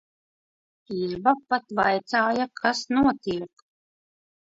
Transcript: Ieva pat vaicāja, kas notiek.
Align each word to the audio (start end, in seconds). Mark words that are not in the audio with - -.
Ieva 1.01 1.35
pat 1.53 1.77
vaicāja, 1.81 2.51
kas 2.65 2.85
notiek. 2.99 3.67